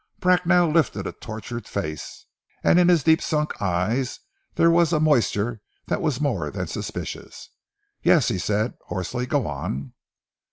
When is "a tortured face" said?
1.05-2.25